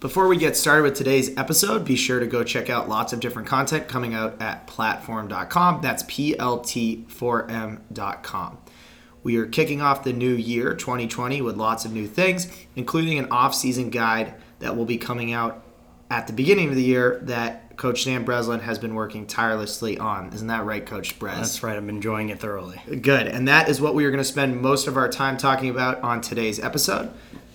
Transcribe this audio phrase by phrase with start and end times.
[0.00, 3.18] Before we get started with today's episode, be sure to go check out lots of
[3.18, 5.80] different content coming out at platform.com.
[5.82, 8.58] That's PLT4M.com.
[9.24, 13.26] We are kicking off the new year, 2020, with lots of new things, including an
[13.32, 15.64] off season guide that will be coming out
[16.12, 20.32] at the beginning of the year that Coach Sam Breslin has been working tirelessly on.
[20.32, 21.34] Isn't that right, Coach Bres?
[21.34, 21.76] That's right.
[21.76, 22.80] I'm enjoying it thoroughly.
[23.02, 23.26] Good.
[23.26, 26.00] And that is what we are going to spend most of our time talking about
[26.02, 27.12] on today's episode.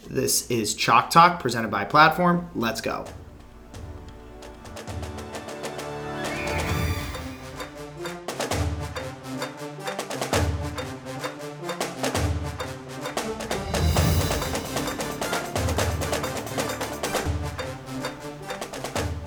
[0.10, 2.50] This is Chalk Talk presented by Platform.
[2.56, 3.06] Let's go.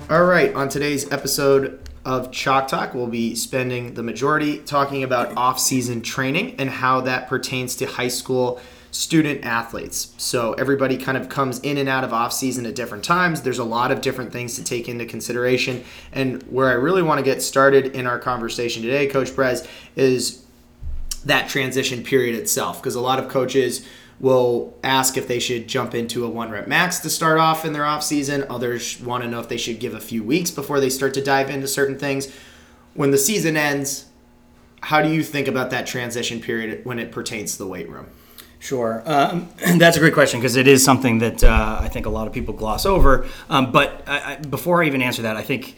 [0.09, 5.35] All right, on today's episode of Chalk Talk, we'll be spending the majority talking about
[5.35, 10.13] off season training and how that pertains to high school student athletes.
[10.17, 13.41] So everybody kind of comes in and out of off season at different times.
[13.41, 15.83] There's a lot of different things to take into consideration.
[16.11, 20.45] And where I really want to get started in our conversation today, Coach Bres, is
[21.25, 22.81] that transition period itself.
[22.81, 23.85] Because a lot of coaches
[24.19, 27.73] will ask if they should jump into a one rep max to start off in
[27.73, 28.45] their off season.
[28.49, 31.23] Others want to know if they should give a few weeks before they start to
[31.23, 32.33] dive into certain things.
[32.93, 34.07] When the season ends,
[34.81, 38.07] how do you think about that transition period when it pertains to the weight room?
[38.59, 39.03] Sure.
[39.05, 42.27] Um, that's a great question because it is something that uh, I think a lot
[42.27, 43.27] of people gloss over.
[43.49, 45.75] Um, but I, I, before I even answer that, I think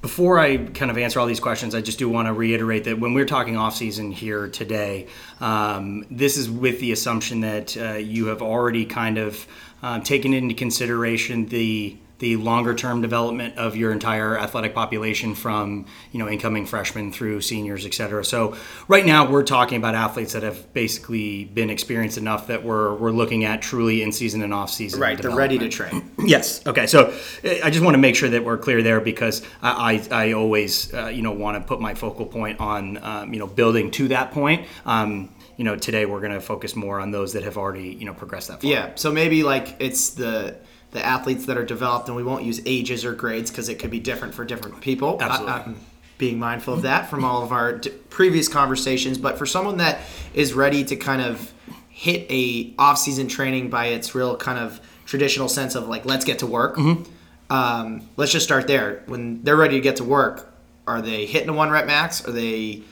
[0.00, 2.98] before I kind of answer all these questions, I just do want to reiterate that
[2.98, 5.08] when we're talking off season here today,
[5.40, 9.46] um, this is with the assumption that uh, you have already kind of
[9.82, 15.86] um, taken into consideration the the longer term development of your entire athletic population from
[16.12, 18.24] you know incoming freshmen through seniors et cetera.
[18.24, 18.56] So
[18.88, 23.10] right now we're talking about athletes that have basically been experienced enough that we're, we're
[23.10, 26.10] looking at truly in season and off season right they're ready to train.
[26.28, 29.42] Yes okay so eh, i just want to make sure that we're clear there because
[29.62, 33.32] i i, I always uh, you know want to put my focal point on um,
[33.32, 34.66] you know building to that point.
[34.84, 38.04] Um, you know today we're going to focus more on those that have already you
[38.04, 38.70] know progressed that far.
[38.70, 40.56] Yeah so maybe like it's the
[40.90, 43.90] the athletes that are developed, and we won't use ages or grades because it could
[43.90, 45.18] be different for different people.
[45.20, 45.52] Absolutely.
[45.52, 45.74] I,
[46.18, 50.00] being mindful of that from all of our d- previous conversations, but for someone that
[50.34, 51.52] is ready to kind of
[51.88, 56.40] hit a off-season training by its real kind of traditional sense of like let's get
[56.40, 56.76] to work.
[56.76, 57.52] Mm-hmm.
[57.52, 59.02] Um, let's just start there.
[59.06, 60.52] When they're ready to get to work,
[60.86, 62.26] are they hitting a one rep max?
[62.26, 62.82] Are they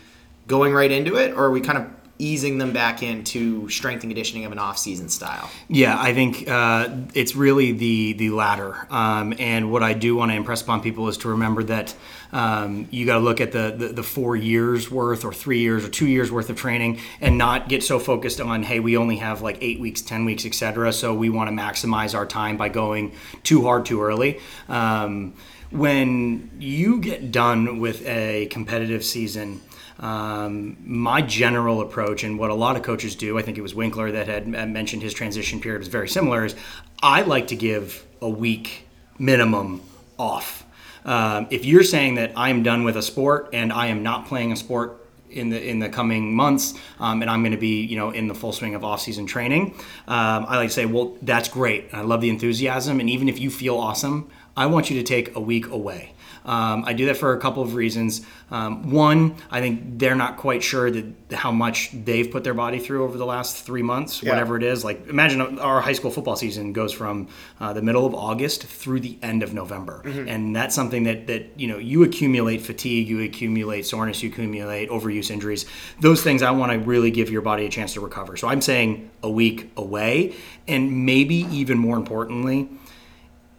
[0.47, 1.87] going right into it, or are we kind of
[2.19, 5.51] easing them back into strength and conditioning of an off-season style?
[5.69, 8.87] Yeah, I think uh, it's really the the latter.
[8.91, 11.95] Um, and what I do want to impress upon people is to remember that
[12.33, 15.85] um, you got to look at the, the, the four years worth, or three years,
[15.85, 19.17] or two years worth of training, and not get so focused on hey, we only
[19.17, 20.93] have like eight weeks, ten weeks, etc.
[20.93, 23.13] So we want to maximize our time by going
[23.43, 24.41] too hard too early.
[24.69, 25.35] Um,
[25.71, 29.61] when you get done with a competitive season
[29.99, 33.75] um, my general approach and what a lot of coaches do, I think it was
[33.75, 36.55] Winkler that had mentioned his transition period was very similar, is
[37.03, 38.87] I like to give a week
[39.19, 39.83] minimum
[40.19, 40.65] off.
[41.05, 44.53] Um, if you're saying that I'm done with a sport and I am not playing
[44.53, 47.97] a sport in the in the coming months, um, and I'm going to be you
[47.97, 49.75] know in the full swing of off-season training.
[50.09, 51.93] Um, I like to say, well, that's great.
[51.93, 55.37] I love the enthusiasm, and even if you feel awesome, I want you to take
[55.37, 56.13] a week away.
[56.47, 58.25] Um, I do that for a couple of reasons.
[58.53, 62.79] Um, one, I think they're not quite sure that how much they've put their body
[62.79, 64.31] through over the last three months, yeah.
[64.31, 64.85] whatever it is.
[64.85, 69.01] Like imagine our high school football season goes from uh, the middle of August through
[69.01, 70.29] the end of November, mm-hmm.
[70.29, 74.89] and that's something that that you know you accumulate fatigue, you accumulate soreness, you accumulate
[74.89, 75.67] overuse injuries.
[76.01, 78.37] Those things I want to really give your body a chance to recover.
[78.37, 80.37] So I'm saying a week away,
[80.69, 82.69] and maybe even more importantly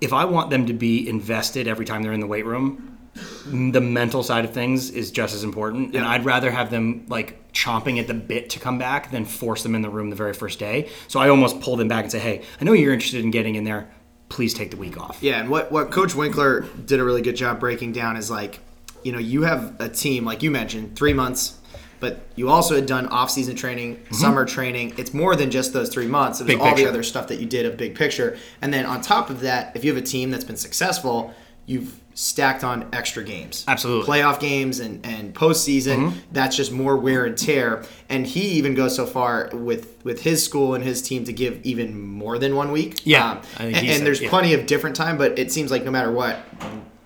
[0.02, 2.97] if I want them to be invested every time they're in the weight room,
[3.46, 5.94] the mental side of things is just as important.
[5.94, 6.02] Yeah.
[6.02, 9.63] And I'd rather have them like chomping at the bit to come back than force
[9.63, 10.90] them in the room the very first day.
[11.07, 13.56] So I almost pull them back and say, hey, I know you're interested in getting
[13.56, 13.90] in there.
[14.30, 15.18] Please take the week off.
[15.22, 15.39] Yeah.
[15.39, 18.60] And what, what Coach Winkler did a really good job breaking down is like,
[19.04, 21.57] you know, you have a team, like you mentioned, three months
[22.00, 24.16] but you also had done off-season training, mm-hmm.
[24.16, 24.94] summer training.
[24.98, 26.40] It's more than just those three months.
[26.40, 26.84] It was big all picture.
[26.84, 28.38] the other stuff that you did of big picture.
[28.62, 31.34] And then on top of that, if you have a team that's been successful,
[31.66, 33.64] you've stacked on extra games.
[33.68, 34.08] Absolutely.
[34.08, 36.20] Playoff games and, and postseason, mm-hmm.
[36.32, 37.84] that's just more wear and tear.
[38.10, 41.64] And he even goes so far with, with his school and his team to give
[41.64, 43.02] even more than one week.
[43.04, 43.32] Yeah.
[43.32, 44.30] Um, and, and, there's yeah.
[44.30, 46.40] plenty of different time, but it seems like no matter what,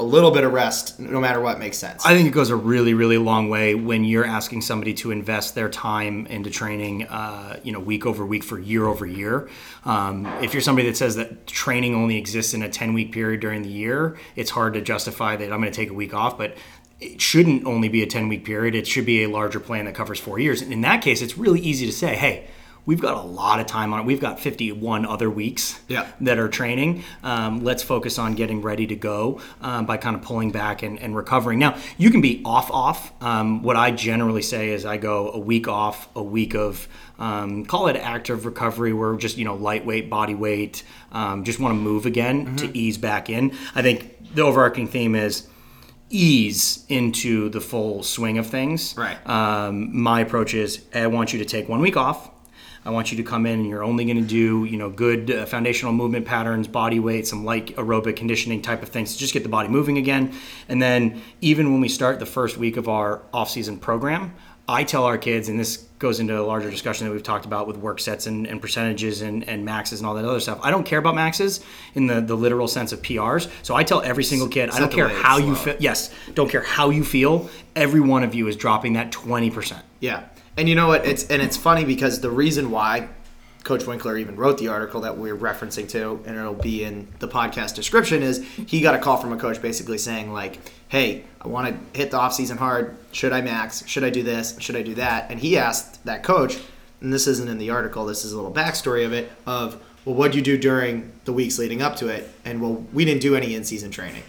[0.01, 2.03] a little bit of rest, no matter what, makes sense.
[2.06, 5.53] I think it goes a really, really long way when you're asking somebody to invest
[5.53, 9.48] their time into training, uh, you know, week over week for year over year.
[9.86, 13.42] Um, if you're somebody that says that training only exists in a 10 week period
[13.42, 16.36] during the year, it's hard to justify that I'm going to take a week off.
[16.36, 16.57] But
[17.00, 18.74] it shouldn't only be a 10 week period.
[18.74, 20.62] It should be a larger plan that covers four years.
[20.62, 22.47] And in that case, it's really easy to say, hey,
[22.86, 24.06] we've got a lot of time on it.
[24.06, 26.07] We've got 51 other weeks Yeah.
[26.22, 27.04] that are training.
[27.24, 31.00] Um, let's focus on getting ready to go um, by kind of pulling back and,
[31.00, 31.60] and recovering.
[31.60, 33.12] Now, you can be off, off.
[33.22, 36.88] Um, what I generally say is I go a week off, a week of
[37.19, 41.72] um, call it active recovery, where just you know lightweight body weight, um, just want
[41.72, 43.51] to move again to ease back in.
[43.75, 45.48] I think the overarching theme is
[46.10, 48.95] ease into the full swing of things.
[48.98, 49.18] Right.
[49.30, 52.30] Um, my approach is I want you to take one week off.
[52.83, 55.30] I want you to come in and you're only going to do, you know, good
[55.30, 59.33] uh, foundational movement patterns, body weight, some light aerobic conditioning type of things to just
[59.33, 60.33] get the body moving again.
[60.68, 64.33] And then even when we start the first week of our off-season program,
[64.68, 67.68] I tell our kids, and this goes into a larger discussion that we've talked about
[67.68, 70.60] with work sets and, and percentages and, and maxes and all that other stuff.
[70.63, 71.60] I don't care about maxes
[71.94, 73.50] in the, the literal sense of PRs.
[73.63, 75.75] So I tell every single kid, I don't care how you feel.
[75.80, 77.50] Yes, don't care how you feel.
[77.75, 79.81] Every one of you is dropping that 20%.
[80.00, 80.24] Yeah,
[80.57, 81.06] and you know what?
[81.06, 83.09] It's and it's funny because the reason why
[83.63, 87.27] Coach Winkler even wrote the article that we're referencing to, and it'll be in the
[87.27, 91.48] podcast description, is he got a call from a coach basically saying like, "Hey, I
[91.48, 92.98] want to hit the off season hard.
[93.12, 93.86] Should I max?
[93.88, 94.56] Should I do this?
[94.59, 96.57] Should I do that?" And he asked that coach,
[97.01, 98.06] and this isn't in the article.
[98.06, 99.31] This is a little backstory of it.
[99.45, 102.30] Of well, what'd you do during the weeks leading up to it?
[102.44, 104.24] And well, we didn't do any in season training.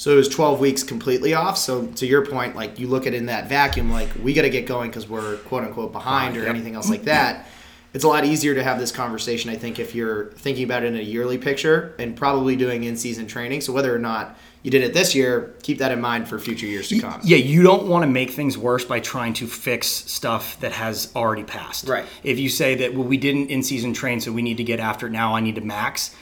[0.00, 1.58] So it was 12 weeks completely off.
[1.58, 4.42] So to your point, like you look at it in that vacuum, like we got
[4.42, 6.48] to get going because we're quote unquote behind or Yep.
[6.48, 7.46] anything else like that.
[7.92, 10.86] It's a lot easier to have this conversation, I think, if you're thinking about it
[10.86, 13.60] in a yearly picture and probably doing in season training.
[13.60, 16.64] So whether or not you did it this year, keep that in mind for future
[16.64, 17.20] years to come.
[17.22, 21.12] Yeah, you don't want to make things worse by trying to fix stuff that has
[21.14, 21.86] already passed.
[21.86, 22.06] Right.
[22.24, 24.80] If you say that, well, we didn't in season train, so we need to get
[24.80, 26.16] after it now, I need to max,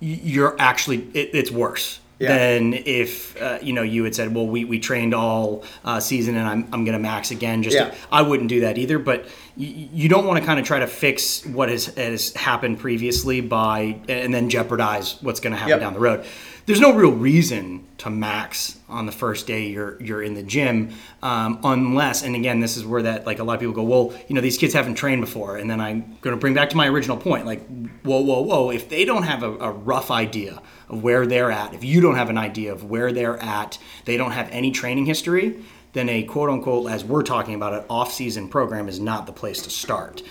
[0.00, 1.99] you're actually, it, it's worse.
[2.20, 2.36] Yeah.
[2.36, 6.36] Than if uh, you know you had said, well, we, we trained all uh, season
[6.36, 7.62] and I'm, I'm going to max again.
[7.62, 7.88] Just Yeah.
[7.88, 8.98] to, I wouldn't do that either.
[8.98, 9.24] But
[9.56, 13.40] y- you don't want to kind of try to fix what has, has happened previously
[13.40, 15.80] by and then jeopardize what's going to happen Yep.
[15.80, 16.26] down the road.
[16.66, 20.90] There's no real reason to max on the first day you're you're in the gym,
[21.22, 24.12] um, unless and again this is where that like a lot of people go, well,
[24.28, 26.76] you know these kids haven't trained before, and then I'm going to bring back to
[26.76, 27.66] my original point, like
[28.04, 31.72] whoa whoa whoa, if they don't have a, a rough idea of where they're at,
[31.74, 35.06] if you don't have an idea of where they're at, they don't have any training
[35.06, 35.62] history.
[35.92, 39.62] Then a quote unquote, as we're talking about, an off-season program is not the place
[39.62, 40.22] to start.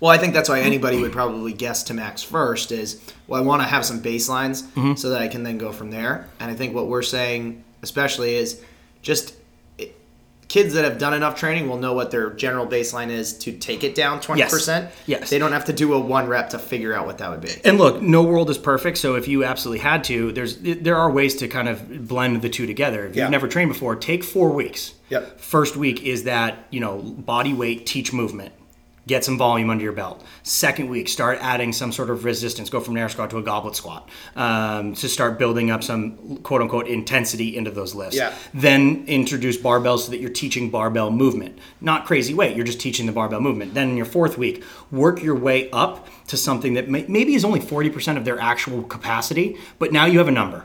[0.00, 3.44] Well, I think that's why anybody would probably guess to max first is, well, I
[3.44, 4.94] want to have some baselines Mm-hmm.
[4.94, 6.28] so that I can then go from there.
[6.40, 8.60] And I think what we're saying, especially, is
[9.00, 9.34] just
[10.52, 13.82] kids that have done enough training will know what their general baseline is to take
[13.82, 14.90] it down 20%.
[15.06, 15.30] Yes.
[15.30, 17.52] They don't have to do a one rep to figure out what that would be.
[17.64, 18.98] And look, no world is perfect.
[18.98, 22.50] So if you absolutely had to, there's there are ways to kind of blend the
[22.50, 23.06] two together.
[23.06, 23.22] If Yeah.
[23.22, 24.92] you've never trained before, take four weeks.
[25.08, 25.40] Yep.
[25.40, 28.52] First week is that you know body weight, teach movement,
[29.06, 30.24] get some volume under your belt.
[30.42, 32.70] Second week, start adding some sort of resistance.
[32.70, 36.38] Go from an air squat to a goblet squat um, to start building up some
[36.38, 38.16] quote unquote intensity into those lifts.
[38.16, 38.34] Yeah.
[38.54, 41.58] Then introduce barbells so that you're teaching barbell movement.
[41.80, 43.74] Not crazy weight, you're just teaching the barbell movement.
[43.74, 47.44] Then in your fourth week, work your way up to something that may, maybe is
[47.44, 50.64] only 40% of their actual capacity, but now you have a number.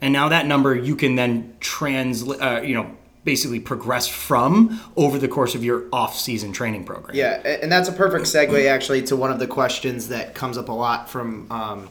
[0.00, 5.18] And now that number you can then translate, uh, you know, basically progress from over
[5.18, 7.14] the course of your off-season training program.
[7.14, 10.70] Yeah, and that's a perfect segue actually to one of the questions that comes up
[10.70, 11.90] a lot from um,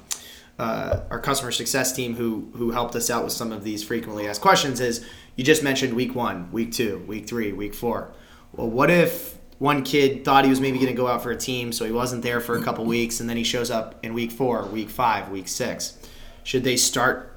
[0.57, 4.27] uh, our customer success team who who helped us out with some of these frequently
[4.27, 4.79] asked questions.
[4.79, 8.11] Is you just mentioned week one, week two, week three, week four.
[8.53, 11.37] Well, what if one kid thought he was maybe going to go out for a
[11.37, 14.13] team, so he wasn't there for a couple weeks, and then he shows up in
[14.13, 15.97] week four, week five, week six?
[16.43, 17.33] Should they start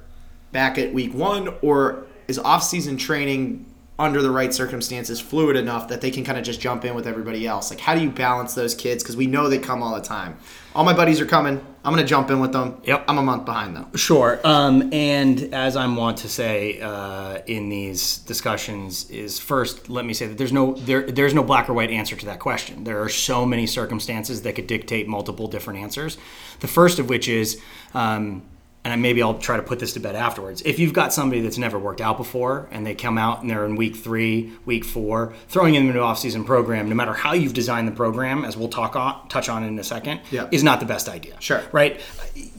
[0.53, 3.67] back at week one, or is off-season training
[3.99, 7.07] under the right circumstances fluid enough that they can kind of just jump in with
[7.07, 7.71] everybody else?
[7.71, 9.03] Like, how do you balance those kids?
[9.03, 10.37] Because we know they come all the time.
[10.75, 11.61] All my buddies are coming.
[11.85, 12.81] I'm going to jump in with them.
[12.85, 13.07] Yep.
[13.09, 13.97] I'm a month behind them.
[13.97, 14.39] Sure.
[14.45, 20.15] Um, and as I'm wont to say uh, in these discussions, is first let me
[20.15, 22.85] say that there's no there there's no black or white answer to that question.
[22.85, 26.19] There are so many circumstances that could dictate multiple different answers.
[26.61, 27.61] The first of which is.
[27.95, 28.43] Um,
[28.85, 30.63] and maybe I'll try to put this to bed afterwards.
[30.63, 33.67] If you've got somebody that's never worked out before and they come out and they're
[33.67, 37.87] in week three, week four, throwing in an off-season program, no matter how you've designed
[37.89, 40.49] the program, as we'll talk on, touch on in a second, Yeah.
[40.53, 41.35] is not the best idea.
[41.41, 41.63] Sure.
[41.73, 42.01] Right?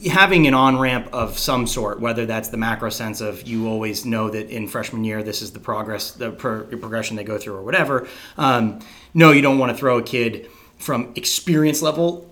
[0.08, 4.04] Having an on ramp of some sort, whether that's the macro sense of you always
[4.04, 7.54] know that in freshman year this is the progress, the pro- progression they go through,
[7.56, 8.06] or whatever.
[8.36, 8.80] Um,
[9.14, 10.48] no, you don't want to throw a kid
[10.78, 12.29] from experience level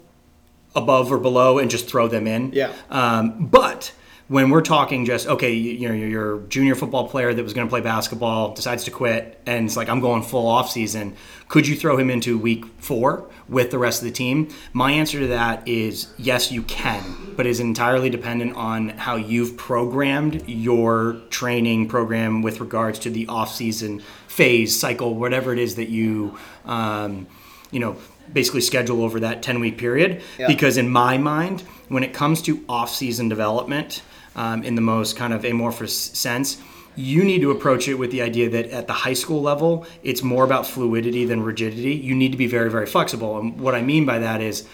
[0.83, 2.53] above or below and just throw them in.
[2.53, 2.73] Yeah.
[2.91, 3.93] Um, but
[4.29, 7.67] when we're talking just okay, you, you know, a junior football player that was going
[7.67, 11.17] to play basketball decides to quit, and it's like I'm going full off season.
[11.49, 14.51] Could you throw him into week four with the rest of the team?
[14.75, 19.57] My answer to that is yes, you can, but is entirely dependent on how you've
[19.57, 25.77] programmed your training program with regards to the off season phase cycle, whatever it is
[25.77, 26.39] that you.
[26.67, 27.27] Um,
[27.71, 27.99] you know,
[28.33, 30.23] basically schedule over that 10 week period.
[30.39, 30.47] Yeah.
[30.47, 34.03] Because in my mind, when it comes to off season development,
[34.37, 36.59] um, in the most kind of amorphous sense,
[36.95, 40.23] you need to approach it with the idea that at the high school level, it's
[40.23, 41.95] more about fluidity than rigidity.
[41.95, 43.39] You need to be very, very flexible.
[43.39, 44.67] And what I mean by that is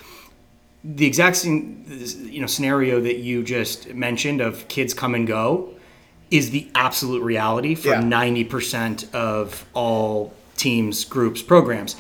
[0.82, 1.84] the exact same
[2.24, 5.70] you know scenario that you just mentioned of kids come and go
[6.30, 8.02] is the absolute reality for Yeah.
[8.02, 11.96] 90% of all teams, groups, programs.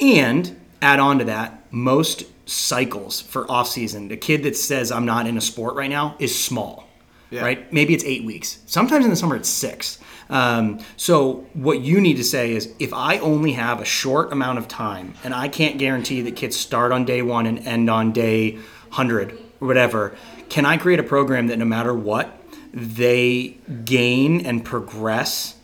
[0.00, 5.04] And add on to that, most cycles for off season, the kid that says I'm
[5.04, 6.88] not in a sport right now is small.
[7.30, 7.42] Yeah.
[7.42, 7.72] Right?
[7.72, 8.58] Maybe it's eight weeks.
[8.66, 9.98] Sometimes in the summer it's six.
[10.30, 14.58] Um, so what you need to say is if I only have a short amount
[14.58, 18.12] of time and I can't guarantee that kids start on day one and end on
[18.12, 20.16] day 100 or whatever,
[20.48, 22.32] can I create a program that no matter what,
[22.72, 25.55] they gain and progress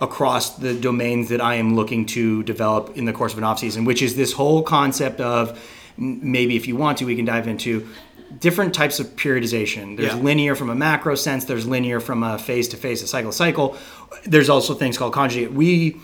[0.00, 3.58] across the domains that I am looking to develop in the course of an off
[3.60, 5.58] season, which is this whole concept of
[5.96, 7.86] maybe if you want to, we can dive into
[8.40, 9.96] different types of periodization.
[9.96, 10.20] There's Yeah.
[10.20, 13.36] linear from a macro sense, there's linear from a phase to phase, a cycle to
[13.36, 13.76] cycle.
[14.26, 15.52] There's also things called conjugate.
[15.52, 15.96] We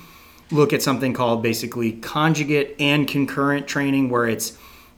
[0.53, 4.53] look at something called basically conjugate and concurrent training where it's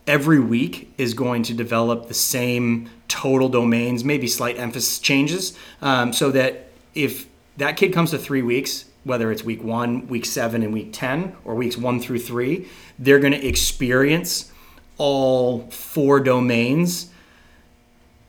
[0.07, 6.13] every week is going to develop the same total domains, maybe slight emphasis changes, um,
[6.13, 10.63] so that if that kid comes to three weeks, whether it's week one, week seven,
[10.63, 12.69] and week 10, or weeks one through three,
[12.99, 14.51] they're going to experience
[14.99, 17.09] all four domains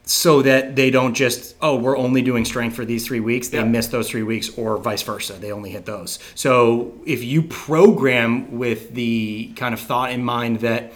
[0.05, 3.57] so that they don't just oh we're only doing strength for these three weeks they
[3.59, 3.63] Yeah.
[3.63, 8.57] miss those three weeks or vice versa they only hit those so if you program
[8.57, 10.91] with the kind of thought in mind that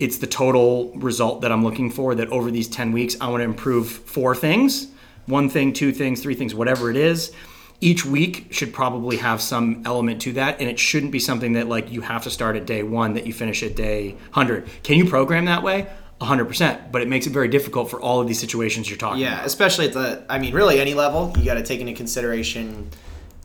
[0.00, 3.40] it's the total result that i'm looking for that over these 10 weeks i want
[3.40, 4.88] to improve four things
[5.26, 7.32] one thing two things three things whatever it is
[7.80, 11.66] each week should probably have some element to that and it shouldn't be something that
[11.68, 14.98] like you have to start at day one that you finish at day 100 can
[14.98, 15.86] you program that way?
[16.20, 19.34] 100% but it makes it very difficult for all of these situations you're talking Yeah,
[19.34, 19.46] about.
[19.46, 22.90] especially at the, I mean, really any level, you got to take into consideration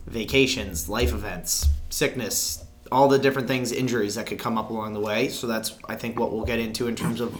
[0.06, 5.00] vacations, life events, sickness, all the different things, injuries that could come up along the
[5.00, 5.28] way.
[5.28, 7.34] So that's, I think, what we'll get into in terms of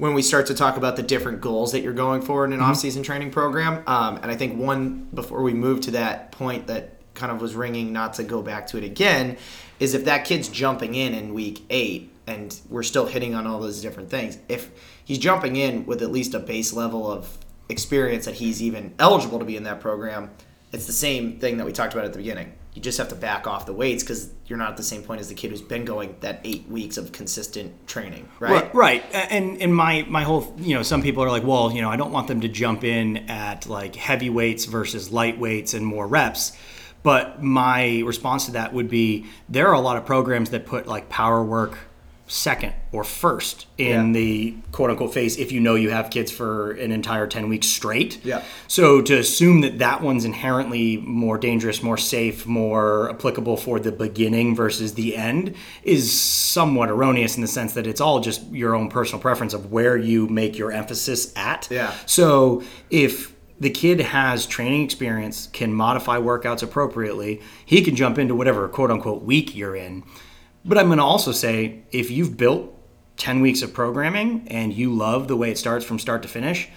[0.00, 2.60] when we start to talk about the different goals that you're going for in an
[2.60, 3.82] off-season training program.
[3.86, 7.54] Um, and I think one before we move to that point that kind of was
[7.54, 9.36] ringing, not to go back to it again,
[9.78, 13.60] is if that kid's jumping in in week eight and we're still hitting on all
[13.60, 14.38] those different things.
[14.48, 14.70] If
[15.04, 17.36] he's jumping in with at least a base level of
[17.68, 20.30] experience that he's even eligible to be in that program,
[20.72, 22.54] it's the same thing that we talked about at the beginning.
[22.74, 25.20] You just have to back off the weights because you're not at the same point
[25.20, 28.72] as the kid who's been going that eight weeks of consistent training, right?
[28.72, 29.04] Right.
[29.12, 31.96] And and my my whole you know some people are like, well, you know, I
[31.96, 36.06] don't want them to jump in at like heavy weights versus light weights and more
[36.06, 36.52] reps.
[37.02, 40.86] But my response to that would be there are a lot of programs that put
[40.86, 41.78] like power work
[42.32, 44.20] second or first in Yeah.
[44.20, 47.66] the quote unquote phase if you know you have kids for an entire 10 weeks
[47.66, 48.18] straight.
[48.24, 48.42] Yeah.
[48.68, 53.90] So to assume that that one's inherently more dangerous, more safe, more applicable for the
[53.90, 58.76] beginning versus the end is somewhat erroneous in the sense that it's all just your
[58.76, 61.66] own personal preference of where you make your emphasis at.
[61.68, 61.92] Yeah.
[62.06, 68.34] So if the kid has training experience, can modify workouts appropriately, he can jump into
[68.36, 70.04] whatever quote unquote week you're in.
[70.64, 72.74] But I'm going to also say if you've built
[73.16, 76.68] 10 weeks of programming and you love the way it starts from start to finish,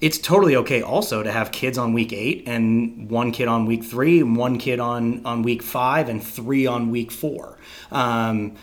[0.00, 3.84] it's totally okay also to have kids on week eight and one kid on week
[3.84, 7.58] three and one kid on, on week five and three on week four.
[7.92, 8.56] Um,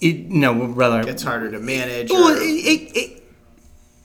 [0.00, 2.10] it, no, rather, It's harder to manage.
[2.10, 3.22] well, or- it, it, it,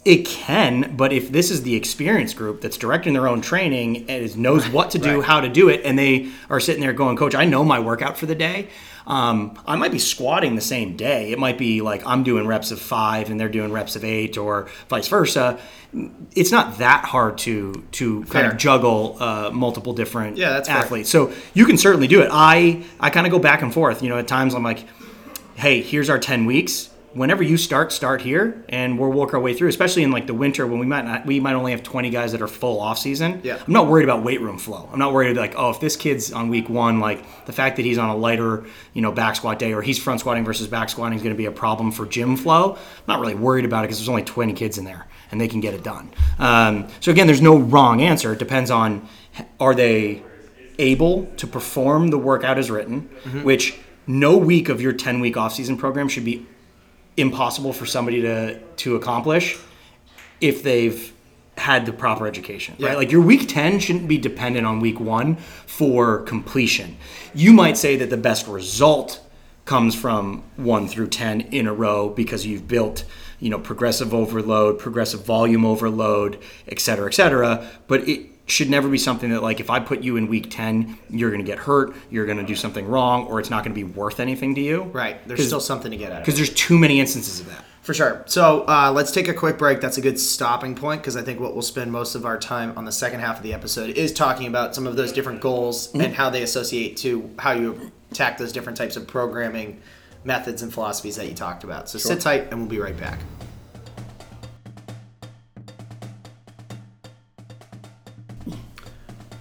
[0.05, 4.38] It can, but if this is the experience group that's directing their own training and
[4.38, 5.27] knows what to do, Right.
[5.27, 8.17] how to do it, and they are sitting there going, "Coach, I know my workout
[8.17, 8.70] for the day."
[9.08, 11.31] Um, I might be squatting the same day.
[11.31, 14.38] It might be like I'm doing reps of five and they're doing reps of eight,
[14.38, 15.60] or vice versa.
[16.36, 20.77] It's not that hard to to kind of juggle uh, multiple different Yeah, that's fair.
[20.77, 21.10] athletes.
[21.10, 22.29] So you can certainly do it.
[22.31, 24.03] I I kind of go back and forth.
[24.03, 24.86] You know, at times I'm like,
[25.55, 26.89] hey, here's our 10 weeks.
[27.13, 29.68] Whenever you start, start here, and we'll work our way through.
[29.68, 32.32] Especially in like the winter when we might not, we might only have 20 guys
[32.32, 33.41] that are full off season.
[33.44, 33.62] Yeah.
[33.65, 34.89] I'm not worried about weight room flow.
[34.91, 37.86] I'm not worried like, oh, if this kid's on week one, like the fact that
[37.86, 40.89] he's on a lighter, you know, back squat day, or he's front squatting versus back
[40.89, 42.75] squatting is going to be a problem for gym flow.
[42.75, 45.48] I'm not really worried about it because there's only 20 kids in there, and they
[45.48, 46.12] can get it done.
[46.39, 48.34] Um, so again, there's no wrong answer.
[48.34, 49.08] It depends on
[49.60, 50.24] are they
[50.80, 53.01] able to perform the workout as written,
[53.44, 53.77] which
[54.08, 56.48] no week of your 10 week off season program should be
[57.18, 59.58] impossible for somebody to to accomplish
[60.39, 61.13] if they've
[61.58, 62.88] had the proper education, Yeah.
[62.88, 62.98] right?
[62.98, 65.36] Like your week 10 shouldn't be dependent on week 1
[65.68, 66.98] for completion.
[67.36, 69.20] You might say that the best result
[69.65, 73.03] comes from 1 through 10 in a row because you've built,
[73.39, 78.89] you know, progressive overload, progressive volume overload, et cetera, et cetera, but it should never
[78.89, 81.60] be something that like if I put you in week 10, you're going to get
[81.60, 84.55] hurt, you're going to do something wrong or it's not going to be worth anything
[84.55, 84.84] to you.
[84.84, 85.25] Right.
[85.27, 86.20] There's still something to get at.
[86.20, 87.63] because there's too many instances of that.
[87.81, 88.24] For sure.
[88.27, 89.81] So uh, let's take a quick break.
[89.81, 92.77] That's a good stopping point because I think what we'll spend most of our time
[92.77, 95.91] on the second half of the episode is talking about some of those different goals
[95.96, 99.81] and how they associate to how you attack those different types of programming
[100.24, 101.89] methods and philosophies that you talked about.
[101.89, 103.20] So sit tight and we'll be right back.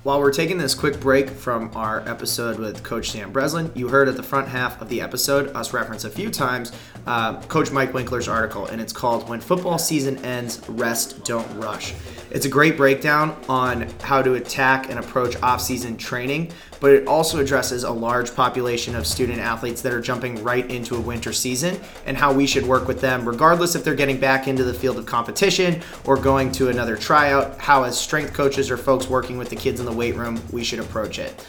[0.03, 4.09] While we're taking this quick break from our episode with Coach Sam Breslin, you heard
[4.09, 6.73] at the front half of the episode us reference a few times
[7.07, 11.93] uh, Coach Mike Winkler's article, and it's called When Football Season Ends, Rest Don't Rush.
[12.31, 17.41] It's a great breakdown on how to attack and approach off-season training, but it also
[17.41, 21.81] addresses a large population of student athletes that are jumping right into a winter season
[22.07, 24.97] and how we should work with them, regardless if they're getting back into the field
[24.97, 29.49] of competition or going to another tryout, how as strength coaches or folks working with
[29.49, 31.45] the kids in the weight room, we should approach it.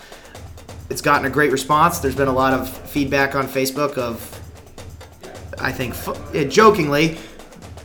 [0.89, 1.99] It's gotten a great response.
[1.99, 4.19] There's been a lot of feedback on Facebook of,
[5.59, 5.95] I think,
[6.51, 7.17] jokingly,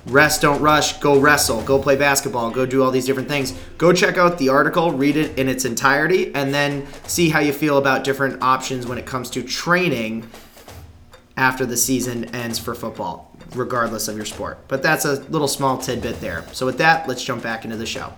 [0.06, 3.52] rest, don't rush, go wrestle, go play basketball, go do all these different things.
[3.78, 7.52] Go check out the article, read it in its entirety, and then see how you
[7.52, 10.28] feel about different options when it comes to training
[11.36, 14.58] after the season ends for football, regardless of your sport.
[14.68, 16.44] But that's a little small tidbit there.
[16.52, 18.12] So, with that, let's jump back into the show.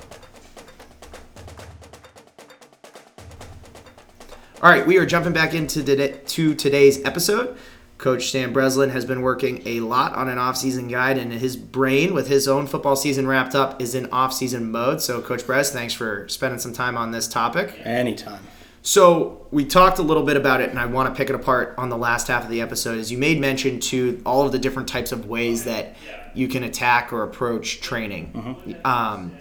[4.60, 7.56] All right, we are jumping back into today, to today's episode.
[7.98, 12.14] Coach Sam Breslin has been working a lot on an off-season guide, and his brain,
[12.14, 15.02] with his own football season wrapped up, is in off-season mode.
[15.02, 17.74] So, Coach Bres, thanks for spending some time on this topic.
[17.84, 18.46] Anytime.
[18.82, 21.74] So we talked a little bit about it, and I want to pick it apart
[21.76, 22.98] on the last half of the episode.
[22.98, 25.96] As you made mention to all of the different types of ways that
[26.34, 29.32] you can attack or approach training, um,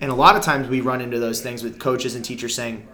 [0.00, 2.88] and a lot of times we run into those things with coaches and teachers saying,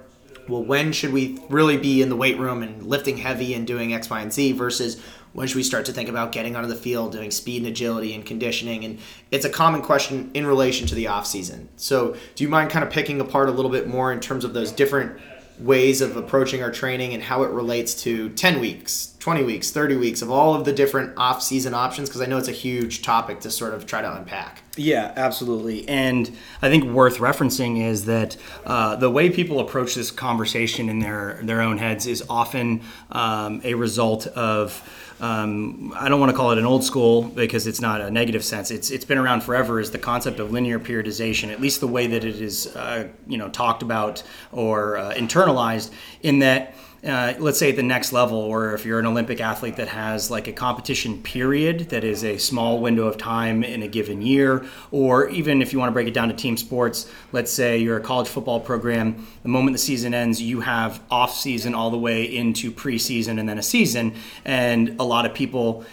[0.48, 3.92] "Well, when should we really be in the weight room and lifting heavy and doing
[3.94, 5.00] X, Y, and Z?" Versus
[5.32, 8.14] when should we start to think about getting onto the field, doing speed and agility
[8.14, 8.84] and conditioning?
[8.84, 8.98] And
[9.30, 11.68] it's a common question in relation to the off season.
[11.76, 14.54] So, do you mind kind of picking apart a little bit more in terms of
[14.54, 15.20] those different
[15.58, 19.96] ways of approaching our training and how it relates to 10 weeks, 20 weeks, 30
[19.96, 22.08] weeks of all of the different off season options?
[22.08, 24.62] Because I know it's a huge topic to sort of try to unpack.
[24.76, 25.88] Yeah, absolutely.
[25.88, 30.98] And I think worth referencing is that uh, the way people approach this conversation in
[30.98, 35.02] their their own heads is often um, a result of.
[35.20, 38.44] Um, I don't want to call it an old school because it's not a negative
[38.44, 38.70] sense.
[38.70, 39.80] It's it's been around forever.
[39.80, 43.38] Is the concept of linear periodization, at least the way that it is, uh, you
[43.38, 45.90] know, talked about or uh, internalized,
[46.22, 49.76] in that uh, let's say at the next level, or if you're an Olympic athlete
[49.76, 53.88] that has like a competition period that is a small window of time in a
[53.88, 57.52] given year, or even if you want to break it down to team sports, let's
[57.52, 61.74] say you're a college football program, the moment the season ends, you have off season
[61.74, 64.14] all the way into preseason and then a season.
[64.44, 65.84] And a lot of people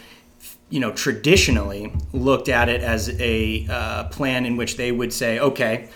[0.70, 5.38] you know, traditionally looked at it as a uh, plan in which they would say,
[5.38, 5.88] okay,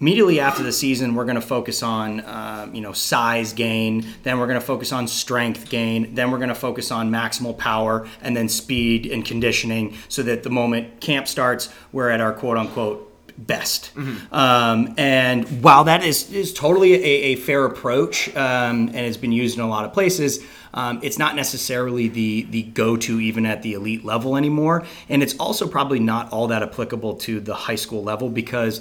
[0.00, 4.06] immediately after the season, we're going to focus on, uh, you know, size gain.
[4.22, 6.14] Then we're going to focus on strength gain.
[6.14, 10.42] Then we're going to focus on maximal power and then speed and conditioning so that
[10.42, 13.90] the moment camp starts, we're at our quote unquote best.
[14.32, 16.98] Um, and while that is, is totally a,
[17.32, 21.18] a fair approach um, and it's been used in a lot of places, um, it's
[21.18, 25.68] not necessarily the the go to even at the elite level anymore, and it's also
[25.68, 28.80] probably not all that applicable to the high school level because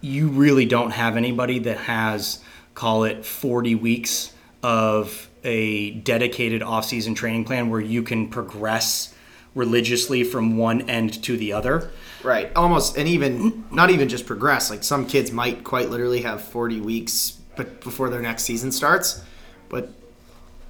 [0.00, 2.40] you really don't have anybody that has
[2.74, 4.32] call it 40 weeks
[4.62, 9.14] of a dedicated off-season training plan where you can progress
[9.54, 11.90] religiously from one end to the other.
[12.22, 12.50] Right.
[12.54, 14.70] Almost, and even not even just progress.
[14.70, 19.22] Like some kids might quite literally have 40 weeks, but before their next season starts.
[19.68, 19.90] But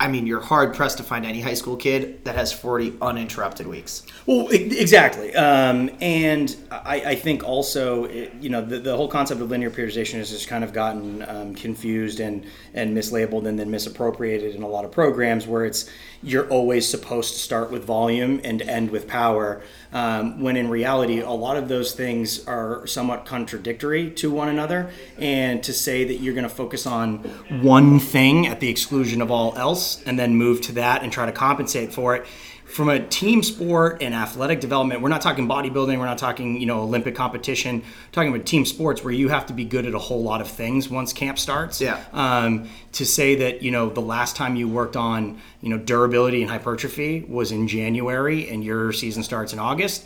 [0.00, 3.66] I mean, you're hard pressed to find any high school kid that has 40 uninterrupted
[3.66, 4.04] weeks.
[4.26, 5.34] Well, exactly.
[5.34, 9.70] Um, and I, I think also, it, you know, the, the whole concept of linear
[9.70, 14.62] periodization has just kind of gotten um, confused and, and mislabeled and then misappropriated in
[14.62, 15.90] a lot of programs where it's
[16.22, 19.62] you're always supposed to start with volume and end with power.
[19.92, 24.90] Um, when in reality, a lot of those things are somewhat contradictory to one another.
[25.18, 27.18] And to say that you're going to focus on
[27.62, 31.26] one thing at the exclusion of all else and then move to that and try
[31.26, 32.26] to compensate for it
[32.68, 36.66] from a team sport and athletic development, we're not talking bodybuilding, we're not talking, you
[36.66, 39.94] know, Olympic competition, we're talking about team sports where you have to be good at
[39.94, 41.80] a whole lot of things once camp starts.
[41.80, 42.04] Yeah.
[42.12, 46.42] Um, to say that, you know, the last time you worked on, you know, durability
[46.42, 50.04] and hypertrophy was in January and your season starts in August,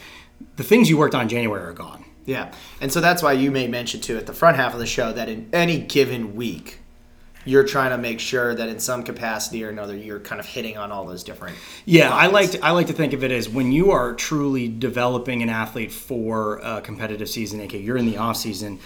[0.57, 2.05] the things you worked on in January are gone.
[2.25, 2.53] Yeah.
[2.81, 5.13] And so that's why you made mention too at the front half of the show
[5.13, 6.79] that in any given week,
[7.45, 10.77] you're trying to make sure that in some capacity or another you're kind of hitting
[10.77, 13.49] on all those different yeah i like to, i like to think of it as
[13.49, 18.17] when you are truly developing an athlete for a competitive season aka you're in the
[18.17, 18.79] off season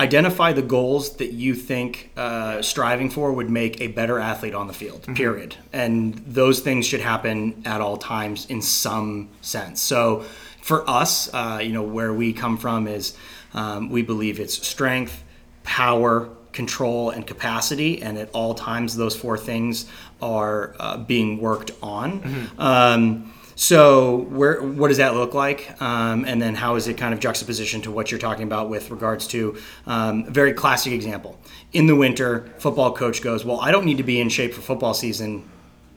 [0.00, 4.66] identify the goals that you think uh, striving for would make a better athlete on
[4.66, 5.12] the field mm-hmm.
[5.12, 5.54] period.
[5.70, 9.82] And those things should happen at all times in some sense.
[9.82, 10.24] So
[10.62, 13.16] for us uh, you know where we come from is
[13.52, 15.22] um, we believe it's strength
[15.64, 19.86] power control and capacity, and at all times those four things
[20.20, 22.20] are uh, being worked on.
[22.20, 22.60] Mm-hmm.
[22.60, 27.12] Um, so, where what does that look like, um, and then how is it kind
[27.12, 31.38] of juxtaposition to what you're talking about with regards to um, a very classic example?
[31.72, 34.62] In the winter, football coach goes, "Well, I don't need to be in shape for
[34.62, 35.48] football season."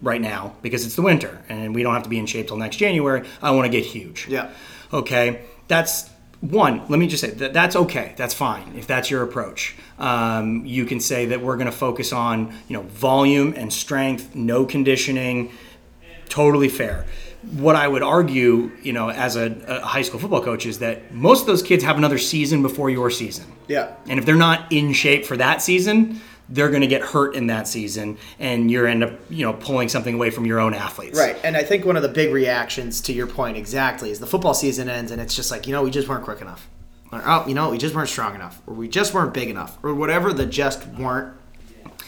[0.01, 2.57] Right now, because it's the winter and we don't have to be in shape till
[2.57, 3.25] next January.
[3.41, 4.27] I want to get huge.
[4.27, 4.51] Yeah.
[4.93, 5.41] Okay.
[5.69, 6.09] That's
[6.41, 8.13] one, let me just say that that's okay.
[8.17, 9.75] That's fine if that's your approach.
[9.97, 14.35] Um, you can say that we're going to focus on you know volume and strength,
[14.35, 15.51] no conditioning.
[16.29, 17.05] Totally fair.
[17.51, 21.13] What I would argue, you know, as a, a high school football coach, is that
[21.13, 23.45] most of those kids have another season before your season.
[23.67, 23.95] Yeah.
[24.07, 27.47] And if they're not in shape for that season, they're going to get hurt in
[27.47, 31.17] that season and you're end up you know pulling something away from your own athletes.
[31.17, 34.27] Right and i think one of the big reactions to your point exactly is the
[34.27, 36.69] football season ends and it's just like you know we just weren't quick enough.
[37.11, 39.77] Or oh you know we just weren't strong enough or we just weren't big enough
[39.83, 41.33] or whatever the just weren't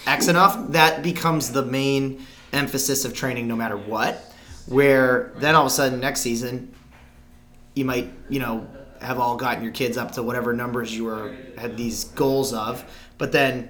[0.05, 4.33] x enough that becomes the main emphasis of training no matter what
[4.67, 6.73] where then all of a sudden next season
[7.73, 8.67] you might you know
[9.01, 12.83] have all gotten your kids up to whatever numbers you were had these goals of
[13.17, 13.69] but then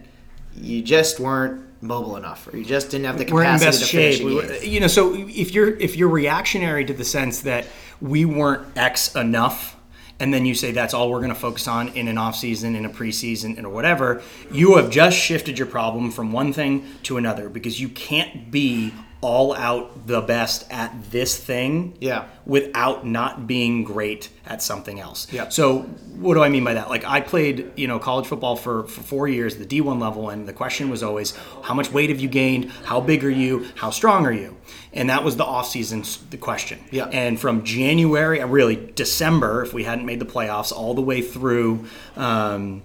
[0.58, 3.80] you just weren't mobile enough, or you just didn't have the capacity we're in best
[3.80, 4.18] to shape.
[4.20, 7.68] finish You know, so if you're if you're reactionary to the sense that
[8.02, 9.76] we weren't X enough,
[10.20, 12.76] and then you say that's all we're going to focus on in an off season,
[12.76, 17.18] in a preseason, or whatever, you have just shifted your problem from one thing to
[17.18, 22.28] another because you can't be all out the best at this thing yeah.
[22.46, 25.32] without not being great at something else.
[25.34, 25.50] Yeah.
[25.50, 25.80] So
[26.18, 26.90] what do I mean by that?
[26.90, 30.48] Like I played, you know, college football for, for four years, the D1 level, and
[30.48, 32.72] the question was always, how much weight have you gained?
[32.86, 33.68] How big are you?
[33.76, 34.56] How strong are you?
[34.94, 36.80] And that was the off season the question.
[36.92, 37.06] Yeah.
[37.06, 41.22] And from January, uh, really December, if we hadn't made the playoffs, all the way
[41.22, 42.84] through um,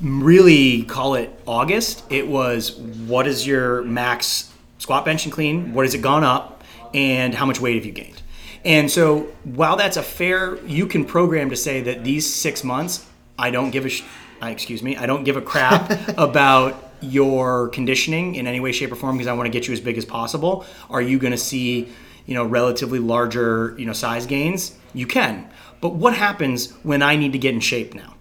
[0.00, 5.72] really call it August, it was what is your max squat, bench, and clean.
[5.74, 8.22] What has it gone up, and how much weight have you gained?
[8.64, 13.06] And so, while that's a fair, you can program to say that these six months,
[13.38, 14.04] I don't give a, sh-
[14.42, 18.90] uh, excuse me, I don't give a crap about your conditioning in any way, shape,
[18.90, 20.64] or form because I want to get you as big as possible.
[20.88, 21.88] Are you going to see,
[22.24, 24.76] you know, relatively larger, you know, size gains?
[24.94, 25.48] You can.
[25.82, 28.14] But what happens when I need to get in shape now?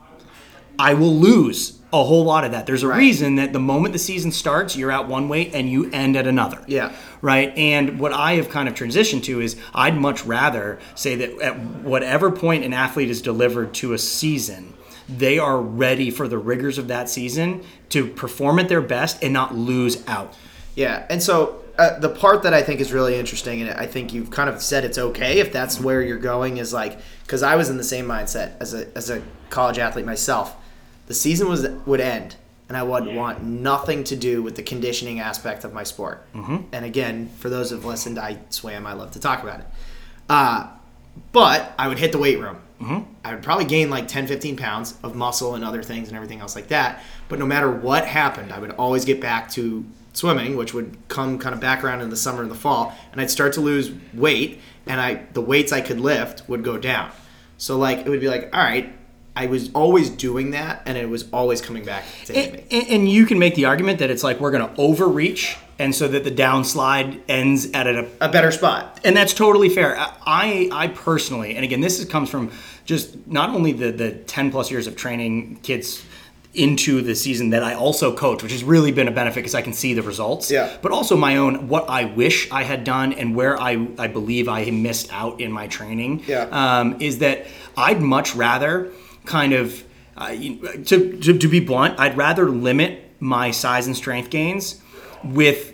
[0.78, 2.66] I will lose a whole lot of that.
[2.66, 2.98] There's a right.
[2.98, 6.26] reason that the moment the season starts, you're at one weight and you end at
[6.26, 6.64] another.
[6.68, 6.94] Yeah.
[7.22, 7.56] Right.
[7.56, 11.60] And what I have kind of transitioned to is I'd much rather say that at
[11.60, 14.74] whatever point an athlete is delivered to a season,
[15.08, 19.32] they are ready for the rigors of that season to perform at their best and
[19.32, 20.34] not lose out.
[20.74, 21.06] Yeah.
[21.12, 24.32] And so uh, the part that I think is really interesting, and I think you've
[24.32, 27.70] kind of said it's okay if that's where you're going, is like, because I was
[27.70, 30.56] in the same mindset as a, as a college athlete myself
[31.08, 32.36] the season was would end
[32.70, 36.26] and I would want nothing to do with the conditioning aspect of my sport.
[36.34, 36.58] Mm-hmm.
[36.72, 38.88] And again, for those who've listened, I swam.
[38.88, 39.66] I love to talk about it.
[40.30, 40.68] Uh,
[41.32, 42.58] but I would hit the weight room.
[42.82, 43.12] Mm-hmm.
[43.24, 46.40] I would probably gain like 10, 15 pounds of muscle and other things and everything
[46.40, 47.04] else like that.
[47.30, 51.40] But no matter what happened, I would always get back to swimming, which would come
[51.40, 53.92] kind of back around in the summer and the fall, and I'd start to lose
[54.14, 57.12] weight, and I the weights I could lift would go down.
[57.58, 58.94] So like it would be like, all right,
[59.36, 62.64] I was always doing that, and it was always coming back to hit me.
[62.72, 65.94] And, and you can make the argument that it's like we're going to overreach, and
[65.96, 69.00] so that the downslide ends at a, A better spot.
[69.04, 69.96] and that's totally fair.
[69.98, 72.52] I I personally, and again, this is, comes from
[72.86, 76.04] just not only the the ten plus years of training kids
[76.54, 79.64] into the season that I also coach, which has really been a benefit because I
[79.64, 80.52] can see the results.
[80.52, 80.78] Yeah.
[80.84, 84.48] But also my own what I wish I had done and where I I believe
[84.48, 86.24] I missed out in my training.
[86.28, 86.44] Yeah.
[86.52, 88.92] Um, is that I'd much rather
[89.26, 89.84] kind of
[90.16, 94.82] uh, to, to to be blunt, I'd rather limit my size and strength gains
[95.24, 95.74] with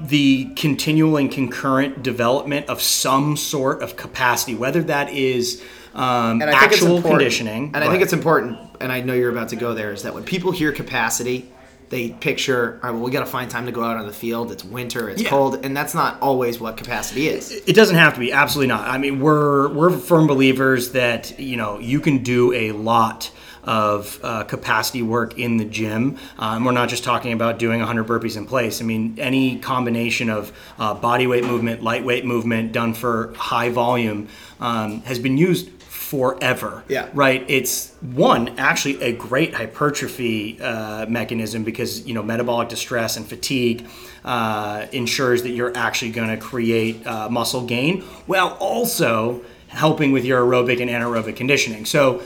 [0.00, 5.62] the continual and concurrent development of some sort of capacity, whether that is
[5.94, 7.72] um, And I think it's actual conditioning.
[7.74, 10.14] And I think it's important, and I know you're about to go there, is that
[10.14, 11.50] when people hear capacity,
[11.90, 14.12] they picture, all right, well, we got to find time to go out on the
[14.12, 14.52] field.
[14.52, 15.30] It's winter, it's Yeah.
[15.30, 17.50] cold, and that's not always what capacity is.
[17.66, 18.32] It doesn't have to be.
[18.32, 18.86] Absolutely not.
[18.86, 23.30] I mean, we're we're firm believers that you know you can do a lot
[23.64, 26.16] of uh, capacity work in the gym.
[26.38, 28.80] Um, we're not just talking about doing 100 burpees in place.
[28.80, 34.28] I mean, any combination of uh, body weight movement, lightweight movement done for high volume
[34.60, 35.68] um, has been used
[36.08, 36.82] forever.
[36.88, 37.10] Yeah.
[37.12, 37.44] Right.
[37.48, 43.86] It's one actually a great hypertrophy uh, mechanism because you know metabolic distress and fatigue
[44.24, 50.24] uh, ensures that you're actually going to create uh, muscle gain while also helping with
[50.24, 51.84] your aerobic and anaerobic conditioning.
[51.84, 52.22] So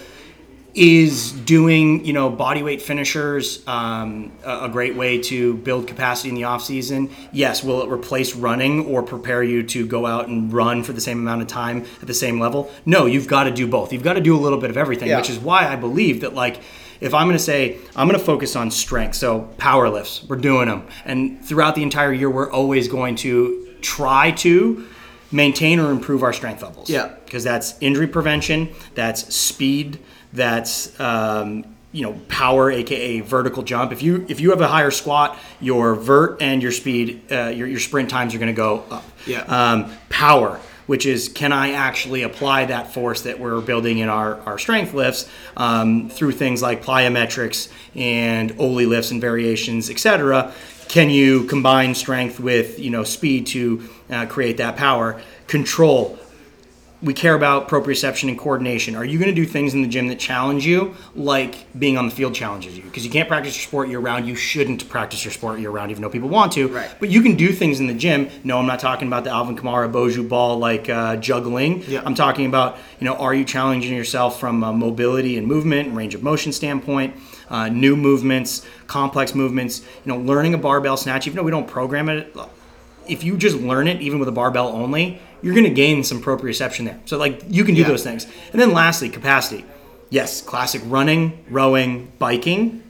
[0.74, 6.30] is doing you know body weight finishers um, a, a great way to build capacity
[6.30, 7.10] in the off season.
[7.32, 11.00] Yes will it replace running or prepare you to go out and run for the
[11.00, 12.70] same amount of time at the same level?
[12.86, 13.92] No you've got to do both.
[13.92, 15.18] You've got to do a little bit of everything Yeah.
[15.18, 16.60] which is why i believe that like
[17.00, 20.36] if i'm going to say i'm going to focus on strength so power lifts we're
[20.36, 24.86] doing them and throughout the entire year we're always going to try to
[25.30, 26.90] maintain or improve our strength levels.
[26.90, 27.14] Yeah.
[27.24, 29.98] because that's injury prevention, that's speed,
[30.32, 33.92] that's um, you know power, aka vertical jump.
[33.92, 37.68] If you if you have a higher squat, your vert and your speed, uh, your
[37.68, 39.04] your sprint times are going to go up.
[39.26, 39.42] Yeah.
[39.42, 44.40] Um, power, which is can I actually apply that force that we're building in our
[44.40, 50.52] our strength lifts um, through things like plyometrics and Oly lifts and variations, etc.
[50.88, 55.20] Can you combine strength with you know speed to uh, create that power?
[55.46, 56.18] Control
[57.02, 58.94] we care about proprioception and coordination.
[58.94, 62.08] Are you going to do things in the gym that challenge you, like being on
[62.08, 62.84] the field challenges you?
[62.84, 64.26] Because you can't practice your sport year round.
[64.26, 66.68] You shouldn't practice your sport year round, even though people want to.
[66.68, 66.90] Right.
[67.00, 68.30] But you can do things in the gym.
[68.44, 71.82] No, I'm not talking about the Alvin Kamara BOSU ball like uh, juggling.
[71.88, 72.02] Yeah.
[72.04, 75.96] I'm talking about, you know, are you challenging yourself from a mobility and movement and
[75.96, 77.16] range of motion standpoint?
[77.50, 79.80] Uh, new movements, complex movements.
[80.04, 82.34] You know, learning a barbell snatch, even though we don't program it,
[83.08, 86.22] if you just learn it, even with a barbell only, you're going to gain some
[86.22, 86.98] proprioception there.
[87.04, 87.88] So, like, you can do Yeah.
[87.88, 88.26] those things.
[88.52, 89.64] And then, lastly, capacity.
[90.10, 92.82] Yes, classic running, rowing, biking,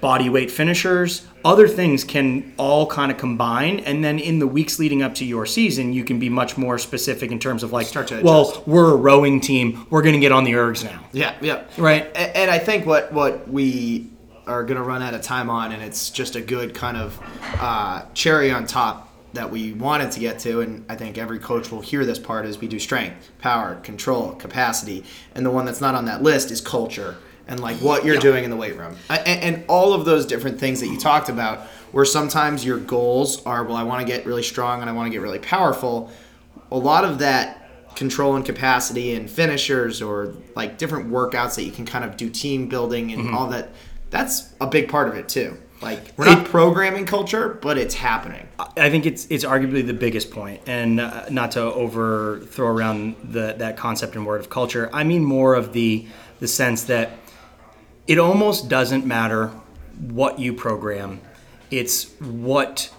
[0.00, 3.80] body weight finishers, other things can all kind of combine.
[3.80, 6.78] And then in the weeks leading up to your season, you can be much more
[6.78, 9.86] specific in terms of like, Start to well, we're a rowing team.
[9.88, 11.00] We're going to get on the ergs now.
[11.12, 11.62] Yeah, yeah.
[11.78, 12.04] Right.
[12.14, 14.10] A- And I think what what we
[14.46, 17.18] are going to run out of time on, and it's just a good kind of
[17.58, 21.70] uh, cherry on top that we wanted to get to, and I think every coach
[21.70, 25.80] will hear this part is we do strength, power, control, capacity, and the one that's
[25.80, 27.16] not on that list is culture
[27.46, 28.20] and like what you're Yeah.
[28.22, 31.28] doing in the weight room, and, and all of those different things that you talked
[31.28, 31.60] about,
[31.92, 35.06] where sometimes your goals are, well, I want to get really strong and I want
[35.06, 36.10] to get really powerful.
[36.72, 37.60] A lot of that
[37.96, 42.28] control and capacity and finishers or like different workouts that you can kind of do
[42.30, 43.34] team building and Mm-hmm.
[43.36, 43.68] all that
[44.10, 48.48] that's a big part of it too like we're not programming culture but it's happening.
[48.58, 53.16] I think it's it's arguably the biggest point, and uh, not to over throw around
[53.22, 54.90] the that concept and word of culture.
[54.92, 56.06] I mean more of the
[56.40, 57.10] the sense that
[58.06, 59.48] it almost doesn't matter
[60.00, 61.20] what you program;
[61.70, 62.92] it's what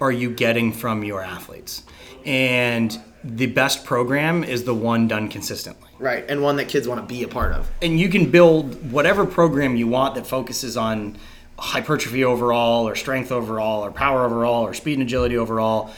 [0.00, 1.84] are you getting from your athletes,
[2.24, 5.90] and the best program is the one done consistently.
[5.98, 7.70] Right and one that kids want to be a part of.
[7.82, 11.16] And you can build whatever program you want that focuses on
[11.58, 15.90] hypertrophy overall or strength overall or power overall or speed and agility overall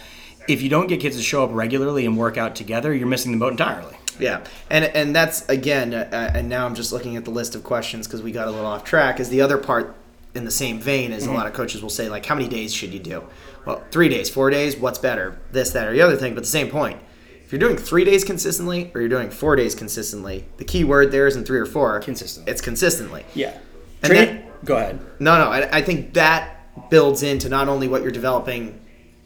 [0.46, 3.32] if you don't get kids to show up regularly and work out together you're missing
[3.32, 7.24] the boat entirely yeah and and that's again uh, and now i'm just looking at
[7.24, 9.96] the list of questions because we got a little off track is the other part
[10.34, 12.72] in the same vein as a lot of coaches will say, like, how many days
[12.72, 13.24] should you do?
[13.66, 15.40] Well, three days, four days, what's better?
[15.52, 16.34] This, that, or the other thing.
[16.34, 17.00] But the same point.
[17.44, 21.10] If you're doing three days consistently or you're doing four days consistently, the key word
[21.12, 21.98] there isn't three or four.
[22.00, 22.52] Consistently.
[22.52, 23.24] It's consistently.
[23.34, 23.58] Yeah.
[24.02, 25.00] And Train- then- go ahead.
[25.18, 28.80] No, no, I, I think that builds into not only what you're developing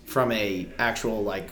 [0.05, 1.49] from a actual like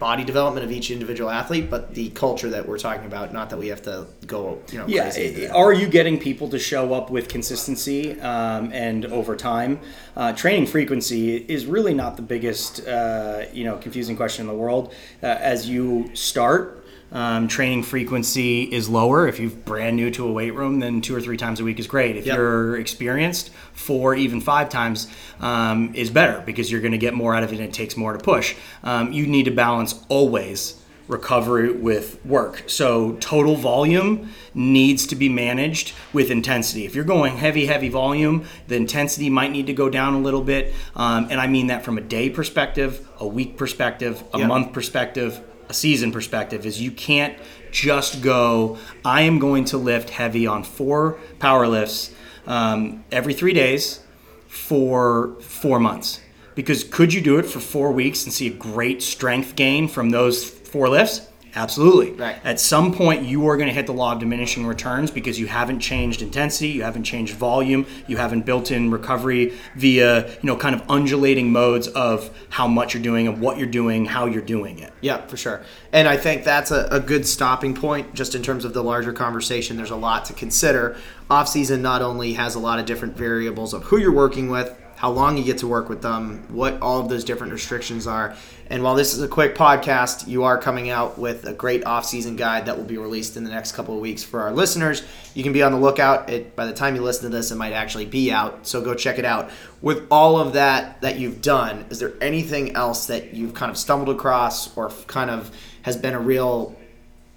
[0.00, 3.32] body development of each individual athlete, but the culture that we're talking about.
[3.32, 6.94] Not that we have to go, you know, Yeah, are you getting people to show
[6.94, 9.78] up with consistency um, and over time?
[10.16, 14.58] Uh, training frequency is really not the biggest, uh, you know, confusing question in the
[14.58, 14.94] world.
[15.22, 16.79] Uh, as you start,
[17.12, 19.26] um, training frequency is lower.
[19.26, 21.78] If you're brand new to a weight room, then two or three times a week
[21.80, 22.16] is great.
[22.16, 22.36] If Yep.
[22.36, 25.08] you're experienced, four, even five times
[25.40, 27.96] um, is better because you're going to get more out of it and it takes
[27.96, 28.54] more to push.
[28.84, 30.76] Um, you need to balance always
[31.08, 32.62] recovery with work.
[32.68, 36.84] So total volume needs to be managed with intensity.
[36.86, 40.42] If you're going heavy, heavy volume, the intensity might need to go down a little
[40.42, 40.72] bit.
[40.94, 44.48] Um, and I mean that from a day perspective, a week perspective, a Yep.
[44.48, 45.40] month perspective,
[45.70, 46.66] a season perspective.
[46.66, 47.38] Is you can't
[47.70, 48.76] just go.
[49.04, 52.12] I am going to lift heavy on four power lifts
[52.46, 54.00] um, every three days
[54.48, 56.20] for four months.
[56.56, 60.10] Because could you do it for four weeks and see a great strength gain from
[60.10, 61.29] those four lifts?
[61.54, 62.12] Absolutely.
[62.12, 62.36] Right.
[62.44, 65.46] At some point, you are going to hit the law of diminishing returns because you
[65.46, 70.56] haven't changed intensity, you haven't changed volume, you haven't built in recovery via, you know,
[70.56, 74.42] kind of undulating modes of how much you're doing and what you're doing, how you're
[74.42, 74.92] doing it.
[75.00, 75.62] Yeah, for sure.
[75.92, 79.12] And I think that's a, a good stopping point just in terms of the larger
[79.12, 79.76] conversation.
[79.76, 80.96] There's a lot to consider.
[81.28, 84.76] Off season not only has a lot of different variables of who you're working with,
[85.00, 88.36] how long you get to work with them, what all of those different restrictions are.
[88.66, 92.36] And while this is a quick podcast, you are coming out with a great off-season
[92.36, 95.02] guide that will be released in the next couple of weeks for our listeners.
[95.32, 96.28] You can be on the lookout.
[96.28, 98.66] It, by the time you listen to this, it might actually be out.
[98.66, 99.48] So go check it out.
[99.80, 103.78] With all of that that you've done, is there anything else that you've kind of
[103.78, 106.76] stumbled across or kind of has been a real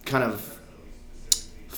[0.04, 0.53] kind of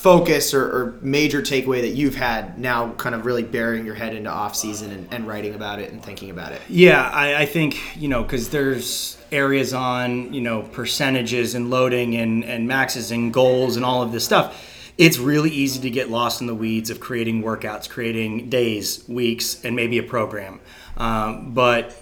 [0.06, 4.14] focus or, or major takeaway that you've had now kind of really burying your head
[4.14, 7.46] into off season and, and writing about it and thinking about it Yeah, I, I
[7.48, 13.10] think you know because there's areas on you know percentages and loading and and maxes
[13.10, 14.94] and goals and all of this stuff.
[14.96, 19.66] It's really easy to get lost in the weeds of creating workouts, creating days, weeks,
[19.66, 20.60] and maybe a program.
[20.98, 22.00] Um, but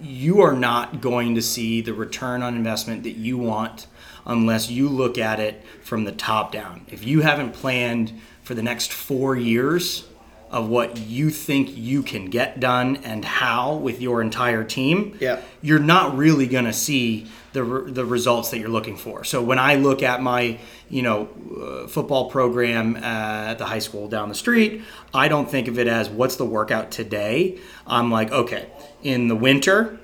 [0.00, 3.88] you are not going to see the return on investment that you want
[4.26, 6.86] unless you look at it from the top down.
[6.90, 10.06] If you haven't planned for the next four years
[10.50, 15.40] of what you think you can get done and how with your entire team, Yeah.
[15.62, 19.24] you're not really going to see the, re- the results that you're looking for.
[19.24, 20.58] So when I look at my,
[20.90, 24.82] you know, uh, football program at the high school down the street,
[25.14, 27.58] I don't think of it as what's the workout today.
[27.86, 28.68] I'm like, okay,
[29.02, 29.98] in the winter,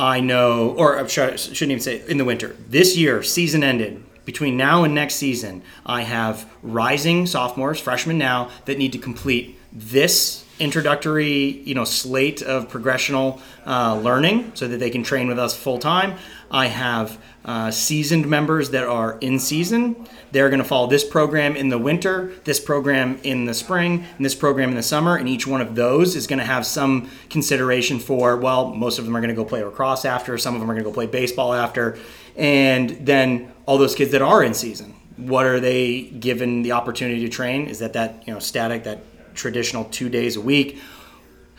[0.00, 2.56] I know, or I shouldn't even say in the winter.
[2.66, 4.02] This year, season ended.
[4.24, 9.58] Between now and next season, I have rising sophomores, freshmen now, that need to complete
[9.72, 15.38] this introductory, you know, slate of progressional uh, learning so that they can train with
[15.38, 16.16] us full time.
[16.50, 20.08] I have uh, seasoned members that are in season.
[20.32, 24.24] They're going to follow this program in the winter, this program in the spring, and
[24.24, 25.16] this program in the summer.
[25.16, 29.04] And each one of those is going to have some consideration for, well, most of
[29.04, 30.94] them are going to go play lacrosse after, some of them are going to go
[30.94, 31.98] play baseball after.
[32.36, 37.20] And then all those kids that are in season, what are they given the opportunity
[37.20, 37.66] to train?
[37.66, 39.00] Is that that, you know, static, that
[39.34, 40.78] traditional two days a week?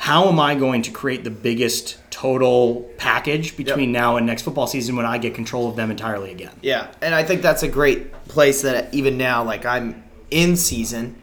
[0.01, 4.65] How am I going to create the biggest total package between now and next football
[4.65, 6.51] season when I get control of them entirely again?
[6.63, 11.15] yeah and i think that's a great place that even now like i'm in season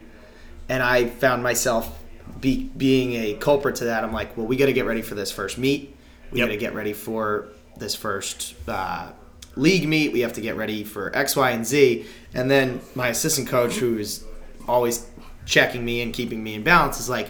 [0.69, 2.01] and i found myself
[2.39, 4.03] be, being a culprit to that.
[4.05, 5.95] I'm like well we got to get ready for this first meet.
[6.31, 6.47] We Yep.
[6.47, 9.11] got to get ready for this first uh,
[9.55, 10.13] league meet.
[10.13, 12.05] We have to get ready for x y and z.
[12.33, 14.23] And then my assistant coach who is
[14.67, 15.05] always
[15.45, 17.29] checking me and keeping me in balance is like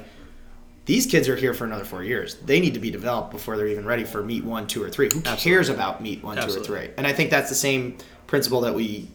[0.89, 2.33] these kids are here for another four years.
[2.37, 5.07] They need to be developed before they're even ready for meet one, two, or three.
[5.13, 6.89] Who cares about meet one, two, or three?
[6.97, 9.07] And I think that's the same principle that we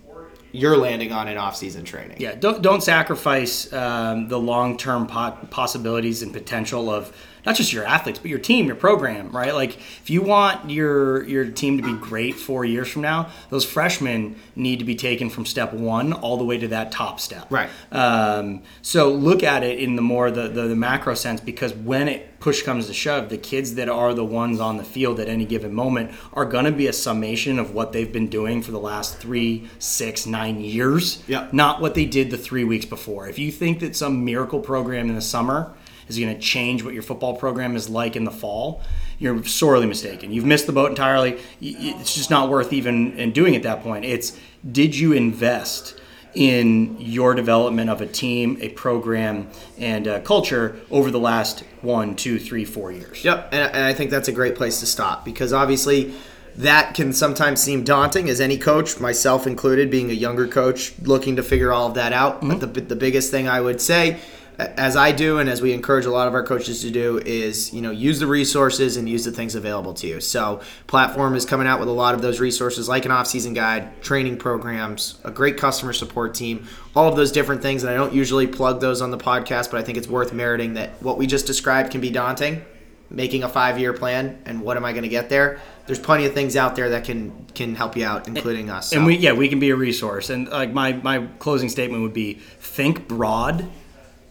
[0.52, 2.18] you're landing on in off-season training.
[2.20, 7.12] Yeah, don't don't sacrifice um, the long term po- possibilities and potential of
[7.46, 9.54] not just your athletes but your team, your program, right?
[9.54, 13.64] Like if you want your your team to be great four years from now, those
[13.64, 17.46] freshmen need to be taken from step one all the way to that top step.
[17.50, 17.70] Right.
[17.92, 22.08] Um, so look at it in the more the, the the macro sense because when
[22.08, 25.28] it push comes to shove, the kids that are the ones on the field at
[25.28, 28.70] any given moment are going to be a summation of what they've been doing for
[28.70, 31.22] the last three, six, nine years.
[31.26, 31.54] Yep.
[31.54, 33.26] Not what they did the three weeks before.
[33.28, 35.72] If you think that some miracle program in the summer
[36.08, 38.82] is going to change what your football program is like in the fall,
[39.18, 40.32] you're sorely mistaken.
[40.32, 41.38] You've missed the boat entirely.
[41.60, 44.04] It's just not worth even in doing at that point.
[44.04, 44.36] It's
[44.70, 46.00] did you invest
[46.34, 49.48] in your development of a team, a program,
[49.78, 53.24] and a culture over the last one, two, three, four years?
[53.24, 56.12] Yep, and, and I think that's a great place to stop because obviously
[56.56, 61.36] that can sometimes seem daunting as any coach, myself included, being a younger coach, looking
[61.36, 62.40] to figure all of that out.
[62.40, 62.58] Mm-hmm.
[62.58, 64.18] But the, the biggest thing I would say,
[64.58, 67.72] as I do and as we encourage a lot of our coaches to do, is
[67.72, 70.20] you know use the resources and use the things available to you.
[70.20, 74.02] So platform is coming out with a lot of those resources, like an off-season guide,
[74.02, 77.82] training programs, a great customer support team, all of those different things.
[77.82, 80.74] And I don't usually plug those on the podcast, but I think it's worth meriting
[80.74, 82.64] that what we just described can be daunting.
[83.10, 85.60] Making a five-year plan and what am I going to get there?
[85.86, 88.90] there's plenty of things out there that can can help you out, including us.
[88.90, 88.96] So.
[88.96, 90.30] And we yeah we can be a resource.
[90.30, 93.68] And like my my closing statement would be: think broad,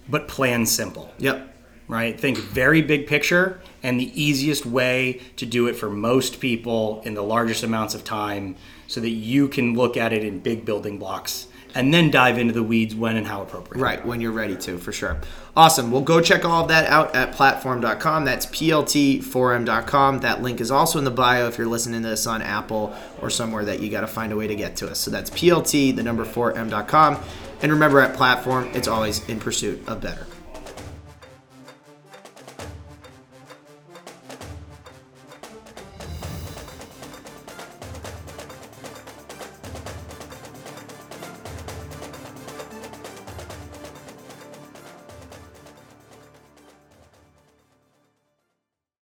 [0.10, 1.14] but plan simple.
[1.18, 1.50] Yep.
[1.88, 2.18] Right.
[2.18, 7.14] Think very big picture, and the easiest way to do it for most people in
[7.14, 8.56] the largest amounts of time,
[8.88, 12.54] so that you can look at it in big building blocks and then dive into
[12.54, 13.82] the weeds when and how appropriate.
[13.82, 15.20] Right, when you're ready to, for sure.
[15.56, 15.92] Awesome.
[15.92, 18.26] Well, go check all of that out at platform.com.
[18.26, 20.20] That's plt4m.com.
[20.20, 23.30] That link is also in the bio if you're listening to this on Apple or
[23.30, 25.00] somewhere that you got to find a way to get to us.
[25.00, 27.20] So that's plt, the number 4m.com.
[27.64, 30.28] And remember, at Platform, it's always in pursuit of better.